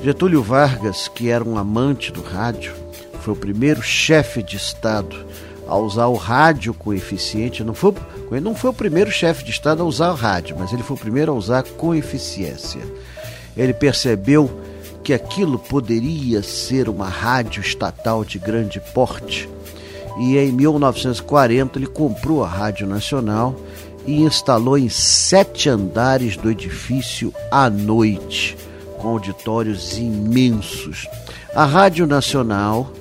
Getúlio 0.03 0.41
Vargas, 0.41 1.07
que 1.07 1.29
era 1.29 1.43
um 1.43 1.57
amante 1.57 2.11
do 2.11 2.21
rádio, 2.21 2.73
foi 3.21 3.33
o 3.33 3.37
primeiro 3.37 3.81
chefe 3.81 4.41
de 4.41 4.55
Estado 4.55 5.25
a 5.67 5.77
usar 5.77 6.07
o 6.07 6.15
rádio 6.15 6.73
com 6.73 6.93
eficiente. 6.93 7.63
Não 7.63 7.73
foi, 7.73 7.93
não 8.41 8.55
foi 8.55 8.69
o 8.69 8.73
primeiro 8.73 9.11
chefe 9.11 9.43
de 9.43 9.51
Estado 9.51 9.83
a 9.83 9.85
usar 9.85 10.11
o 10.11 10.15
rádio, 10.15 10.55
mas 10.57 10.71
ele 10.73 10.83
foi 10.83 10.95
o 10.95 10.99
primeiro 10.99 11.31
a 11.31 11.35
usar 11.35 11.63
com 11.63 11.93
eficiência. 11.93 12.81
Ele 13.57 13.73
percebeu 13.73 14.49
que 15.03 15.13
aquilo 15.13 15.57
poderia 15.57 16.43
ser 16.43 16.89
uma 16.89 17.07
rádio 17.07 17.61
estatal 17.61 18.23
de 18.23 18.37
grande 18.37 18.79
porte. 18.93 19.49
E 20.19 20.37
em 20.37 20.51
1940 20.51 21.79
ele 21.79 21.87
comprou 21.87 22.43
a 22.43 22.47
Rádio 22.47 22.85
Nacional 22.85 23.55
e 24.05 24.21
instalou 24.21 24.77
em 24.77 24.89
sete 24.89 25.69
andares 25.69 26.35
do 26.35 26.49
edifício 26.49 27.33
à 27.49 27.69
noite, 27.69 28.57
com 28.97 29.09
auditórios 29.09 29.97
imensos. 29.97 31.07
A 31.55 31.65
Rádio 31.65 32.05
Nacional, 32.05 32.91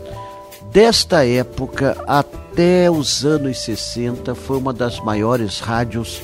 desta 0.73 1.27
época 1.27 1.97
até 2.07 2.91
os 2.91 3.25
anos 3.25 3.59
60, 3.61 4.35
foi 4.35 4.59
uma 4.59 4.73
das 4.73 5.01
maiores 5.01 5.61
rádios 5.61 6.23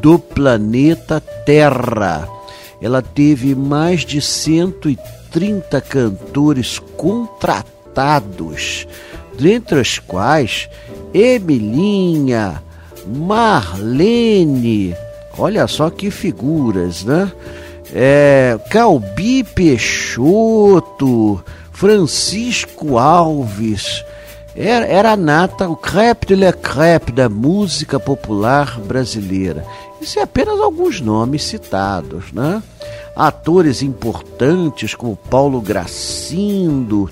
do 0.00 0.18
planeta 0.18 1.20
Terra 1.44 2.39
ela 2.80 3.02
teve 3.02 3.54
mais 3.54 4.00
de 4.00 4.20
130 4.20 5.80
cantores 5.80 6.78
contratados, 6.96 8.86
dentre 9.38 9.78
os 9.78 9.98
quais 9.98 10.68
Emilinha, 11.12 12.62
Marlene, 13.06 14.94
olha 15.36 15.66
só 15.66 15.90
que 15.90 16.10
figuras, 16.10 17.04
né? 17.04 17.30
É, 17.92 18.56
Calbi 18.70 19.42
Peixoto, 19.42 21.42
Francisco 21.72 22.98
Alves, 22.98 24.04
era, 24.54 24.86
era 24.86 25.12
a 25.12 25.16
nata, 25.16 25.68
o 25.68 25.76
crepe 25.76 26.26
de 26.26 26.36
la 26.36 26.52
crepe 26.52 27.12
da 27.12 27.28
música 27.28 28.00
popular 28.00 28.80
brasileira. 28.80 29.64
Isso 30.00 30.18
é 30.18 30.22
apenas 30.22 30.58
alguns 30.58 31.00
nomes 31.00 31.44
citados, 31.44 32.32
né? 32.32 32.60
Atores 33.14 33.82
importantes 33.82 34.94
como 34.94 35.14
Paulo 35.14 35.60
Gracindo 35.60 37.10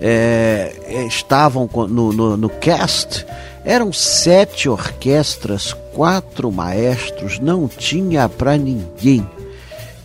é, 0.00 0.74
é 0.86 1.04
estavam 1.04 1.68
no, 1.88 2.12
no, 2.12 2.36
no 2.36 2.48
cast. 2.48 3.24
Eram 3.62 3.92
sete 3.92 4.68
orquestras, 4.68 5.76
quatro 5.94 6.50
maestros, 6.50 7.38
não 7.38 7.68
tinha 7.68 8.28
para 8.28 8.56
ninguém. 8.56 9.24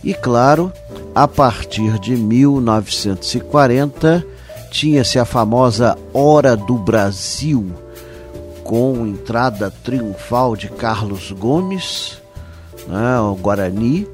E 0.04 0.12
claro, 0.12 0.70
a 1.14 1.26
partir 1.26 1.98
de 1.98 2.14
1940 2.16 4.35
tinha-se 4.70 5.18
a 5.18 5.24
famosa 5.24 5.96
Hora 6.12 6.56
do 6.56 6.74
Brasil 6.74 7.72
com 8.62 9.06
entrada 9.06 9.70
triunfal 9.70 10.56
de 10.56 10.68
Carlos 10.68 11.30
Gomes, 11.30 12.20
né, 12.88 13.20
o 13.20 13.36
Guarani, 13.36 14.08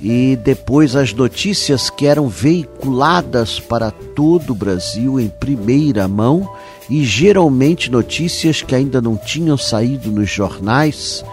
e 0.00 0.36
depois 0.42 0.96
as 0.96 1.12
notícias 1.12 1.88
que 1.88 2.06
eram 2.06 2.26
veiculadas 2.26 3.60
para 3.60 3.92
todo 3.92 4.50
o 4.50 4.56
Brasil 4.56 5.20
em 5.20 5.28
primeira 5.28 6.08
mão 6.08 6.52
e 6.90 7.04
geralmente 7.04 7.88
notícias 7.88 8.60
que 8.60 8.74
ainda 8.74 9.00
não 9.00 9.16
tinham 9.16 9.56
saído 9.56 10.10
nos 10.10 10.28
jornais, 10.28 11.24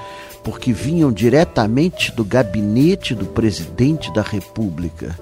porque 0.43 0.71
vinham 0.71 1.11
diretamente 1.11 2.11
do 2.11 2.23
gabinete 2.23 3.15
do 3.15 3.25
presidente 3.25 4.13
da 4.13 4.21
República. 4.21 5.17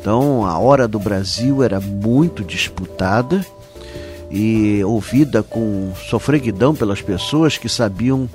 Então, 0.00 0.46
a 0.46 0.58
hora 0.58 0.86
do 0.86 0.98
Brasil 0.98 1.62
era 1.62 1.80
muito 1.80 2.44
disputada 2.44 3.44
e 4.30 4.82
ouvida 4.84 5.42
com 5.42 5.92
sofreguidão 6.08 6.74
pelas 6.74 7.00
pessoas 7.00 7.58
que 7.58 7.68
sabiam 7.68 8.28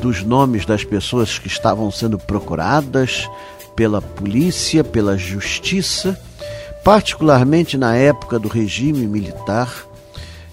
dos 0.00 0.22
nomes 0.22 0.64
das 0.64 0.82
pessoas 0.82 1.38
que 1.38 1.48
estavam 1.48 1.90
sendo 1.90 2.18
procuradas 2.18 3.28
pela 3.76 4.00
polícia, 4.00 4.82
pela 4.82 5.16
justiça, 5.16 6.18
particularmente 6.82 7.76
na 7.76 7.94
época 7.94 8.38
do 8.38 8.48
regime 8.48 9.06
militar. 9.06 9.89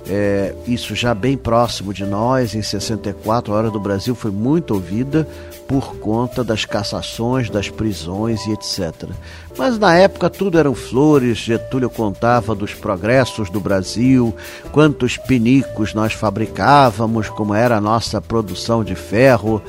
É, 0.09 0.53
isso 0.65 0.95
já 0.95 1.13
bem 1.13 1.35
próximo 1.35 1.93
de 1.93 2.05
nós, 2.05 2.55
em 2.55 2.61
64, 2.61 3.51
a 3.51 3.57
Hora 3.57 3.69
do 3.69 3.79
Brasil 3.79 4.15
foi 4.15 4.31
muito 4.31 4.73
ouvida 4.73 5.27
por 5.67 5.97
conta 5.97 6.45
das 6.45 6.63
cassações, 6.63 7.49
das 7.49 7.69
prisões 7.69 8.45
e 8.47 8.51
etc. 8.51 9.09
Mas 9.57 9.77
na 9.77 9.95
época 9.95 10.29
tudo 10.29 10.57
eram 10.57 10.73
flores, 10.73 11.39
Getúlio 11.39 11.89
contava 11.89 12.55
dos 12.55 12.73
progressos 12.73 13.49
do 13.49 13.59
Brasil, 13.59 14.33
quantos 14.71 15.17
pinicos 15.17 15.93
nós 15.93 16.13
fabricávamos, 16.13 17.27
como 17.29 17.53
era 17.53 17.75
a 17.75 17.81
nossa 17.81 18.21
produção 18.21 18.83
de 18.83 18.95
ferro. 18.95 19.61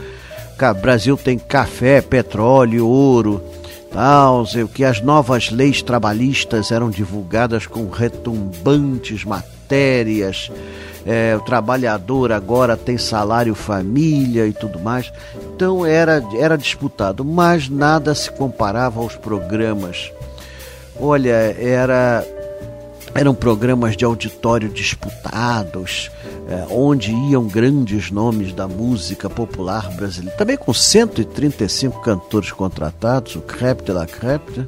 O 0.61 0.75
Brasil 0.81 1.17
tem 1.17 1.39
café, 1.39 2.01
petróleo, 2.01 2.87
ouro, 2.87 3.43
tal, 3.93 4.43
o 4.43 4.69
que 4.69 4.85
as 4.85 5.01
novas 5.01 5.51
leis 5.51 5.83
trabalhistas 5.83 6.71
eram 6.71 6.91
divulgadas 6.91 7.67
com 7.67 7.89
retumbantes 7.89 9.25
matérias 9.25 10.51
é, 11.09 11.35
o 11.35 11.41
trabalhador 11.41 12.31
agora 12.33 12.77
tem 12.77 12.99
salário 12.99 13.55
família 13.55 14.47
e 14.47 14.53
tudo 14.53 14.79
mais. 14.79 15.11
Então 15.55 15.87
era, 15.87 16.23
era 16.37 16.57
disputado, 16.59 17.25
mas 17.25 17.67
nada 17.67 18.15
se 18.15 18.31
comparava 18.31 19.01
aos 19.01 19.17
programas. 19.17 20.13
Olha, 21.01 21.57
era 21.59 22.23
eram 23.15 23.35
programas 23.35 23.97
de 23.97 24.05
auditório 24.05 24.69
disputados, 24.69 26.11
é, 26.49 26.67
onde 26.71 27.13
iam 27.13 27.47
grandes 27.47 28.11
nomes 28.11 28.55
da 28.55 28.67
música 28.67 29.29
popular 29.29 29.91
brasileira. 29.95 30.37
Também 30.37 30.57
com 30.57 30.73
135 30.73 32.01
cantores 32.01 32.51
contratados, 32.53 33.37
o 33.37 33.41
Crep 33.41 33.85
de 33.85 33.93
la 33.93 34.07
Crep, 34.07 34.67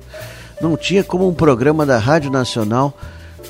não 0.60 0.76
tinha 0.76 1.02
como 1.02 1.26
um 1.26 1.32
programa 1.32 1.86
da 1.86 1.98
Rádio 1.98 2.30
Nacional 2.30 2.92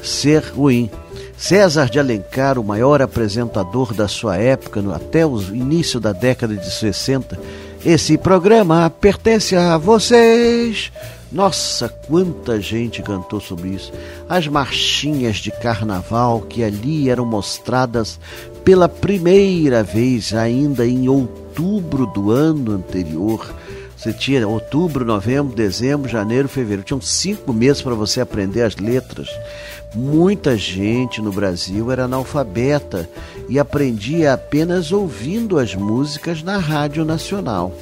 ser 0.03 0.45
ruim. 0.55 0.89
César 1.37 1.89
de 1.89 1.99
Alencar, 1.99 2.59
o 2.59 2.65
maior 2.65 3.01
apresentador 3.01 3.95
da 3.95 4.07
sua 4.07 4.37
época, 4.37 4.83
no, 4.83 4.95
até 4.95 5.27
o 5.27 5.41
início 5.55 5.99
da 5.99 6.13
década 6.13 6.55
de 6.55 6.71
60, 6.71 7.39
esse 7.85 8.19
programa 8.19 8.91
pertence 8.91 9.57
a 9.57 9.79
vocês. 9.79 10.93
Nossa, 11.33 11.89
quanta 11.89 12.61
gente 12.61 13.03
cantou 13.03 13.41
sobre 13.41 13.69
isso. 13.69 13.93
As 14.29 14.49
marchinhas 14.49 15.37
de 15.37 15.51
carnaval 15.51 16.41
que 16.41 16.65
ali 16.65 17.09
eram 17.09 17.25
mostradas 17.25 18.19
pela 18.65 18.89
primeira 18.89 19.83
vez, 19.83 20.35
ainda 20.35 20.87
em 20.87 21.09
outubro 21.09 22.07
do 22.07 22.33
ano 22.33 22.73
anterior. 22.73 23.55
Você 23.97 24.13
tinha 24.13 24.49
outubro, 24.49 25.05
novembro, 25.05 25.55
dezembro, 25.55 26.09
janeiro, 26.09 26.49
fevereiro. 26.49 26.83
Tinham 26.83 27.03
cinco 27.03 27.53
meses 27.53 27.83
para 27.83 27.95
você 27.95 28.21
aprender 28.21 28.63
as 28.63 28.77
letras. 28.77 29.29
Muita 29.95 30.57
gente 30.57 31.21
no 31.21 31.31
Brasil 31.31 31.93
era 31.93 32.05
analfabeta 32.05 33.09
e 33.49 33.59
aprendia 33.59 34.33
apenas 34.33 34.91
ouvindo 34.91 35.59
as 35.59 35.75
músicas 35.75 36.43
na 36.43 36.57
Rádio 36.57 37.05
Nacional. 37.05 37.73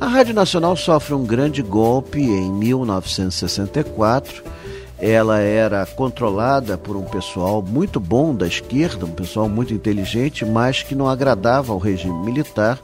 A 0.00 0.06
Rádio 0.06 0.34
Nacional 0.34 0.76
sofre 0.76 1.14
um 1.14 1.24
grande 1.24 1.62
golpe 1.62 2.20
em 2.20 2.52
1964 2.52 4.42
ela 4.98 5.38
era 5.40 5.84
controlada 5.84 6.78
por 6.78 6.96
um 6.96 7.04
pessoal 7.04 7.60
muito 7.60 8.00
bom 8.00 8.34
da 8.34 8.46
esquerda, 8.46 9.04
um 9.04 9.10
pessoal 9.10 9.48
muito 9.48 9.74
inteligente, 9.74 10.44
mas 10.44 10.82
que 10.82 10.94
não 10.94 11.06
agradava 11.06 11.72
ao 11.72 11.78
regime 11.78 12.24
militar. 12.24 12.80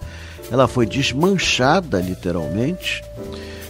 Ela 0.50 0.69
foi 0.69 0.85
desmanchada, 0.85 2.00
literalmente, 2.00 3.03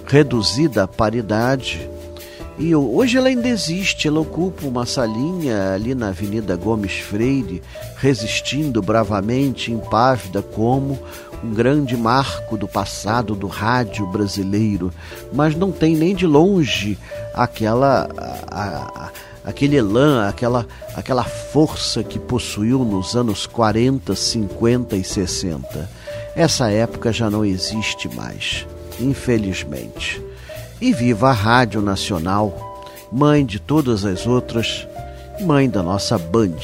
reduzida 0.06 0.83
à 0.83 0.89
paridade. 0.89 1.89
E 2.58 2.75
hoje 2.75 3.16
ela 3.16 3.28
ainda 3.28 3.49
existe, 3.49 4.06
ela 4.06 4.20
ocupa 4.20 4.66
uma 4.66 4.84
salinha 4.84 5.72
ali 5.72 5.94
na 5.94 6.08
Avenida 6.08 6.54
Gomes 6.54 6.99
Freire, 6.99 7.62
resistindo 7.96 8.82
bravamente, 8.82 9.72
impávida, 9.72 10.43
como 10.43 10.99
um 11.43 11.52
grande 11.52 11.96
marco 11.96 12.56
do 12.56 12.69
passado 12.69 13.34
do 13.34 13.46
rádio 13.46 14.06
brasileiro, 14.06 14.93
mas 15.32 15.56
não 15.56 15.72
tem 15.72 15.96
nem 15.96 16.14
de 16.14 16.26
longe 16.26 16.96
aquela 17.34 18.08
a, 18.49 19.06
a, 19.06 19.10
aquele 19.44 19.76
elan, 19.76 20.28
aquela 20.28 20.66
aquela 20.94 21.25
força 21.25 22.05
que 22.05 22.19
possuiu 22.19 22.84
nos 22.84 23.16
anos 23.16 23.46
40, 23.46 24.14
50 24.14 24.94
e 24.96 25.02
60. 25.02 25.90
Essa 26.37 26.70
época 26.70 27.12
já 27.12 27.28
não 27.28 27.44
existe 27.44 28.08
mais, 28.14 28.66
infelizmente. 29.00 30.22
E 30.82 30.93
viva 30.93 31.29
a 31.29 31.32
Rádio 31.32 31.81
Nacional, 31.81 32.52
mãe 33.12 33.46
de 33.46 33.61
todas 33.61 34.05
as 34.05 34.26
outras, 34.26 34.84
mãe 35.40 35.70
da 35.70 35.81
nossa 35.81 36.19
Band. 36.19 36.58